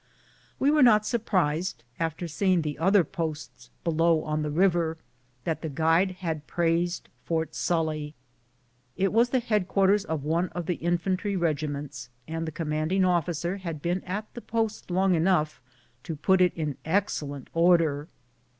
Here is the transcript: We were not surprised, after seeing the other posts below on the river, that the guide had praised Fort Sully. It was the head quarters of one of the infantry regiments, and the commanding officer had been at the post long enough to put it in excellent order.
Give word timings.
We 0.57 0.71
were 0.71 0.81
not 0.81 1.05
surprised, 1.05 1.83
after 1.99 2.27
seeing 2.27 2.63
the 2.63 2.79
other 2.79 3.03
posts 3.03 3.69
below 3.83 4.23
on 4.23 4.41
the 4.41 4.49
river, 4.49 4.97
that 5.43 5.61
the 5.61 5.69
guide 5.69 6.09
had 6.25 6.47
praised 6.47 7.07
Fort 7.23 7.53
Sully. 7.53 8.15
It 8.97 9.13
was 9.13 9.29
the 9.29 9.37
head 9.39 9.67
quarters 9.67 10.03
of 10.03 10.23
one 10.23 10.49
of 10.53 10.65
the 10.65 10.77
infantry 10.77 11.35
regiments, 11.35 12.09
and 12.27 12.47
the 12.47 12.51
commanding 12.51 13.05
officer 13.05 13.57
had 13.57 13.79
been 13.79 14.03
at 14.05 14.25
the 14.33 14.41
post 14.41 14.89
long 14.89 15.13
enough 15.13 15.61
to 16.01 16.15
put 16.15 16.41
it 16.41 16.53
in 16.55 16.77
excellent 16.83 17.49
order. 17.53 18.07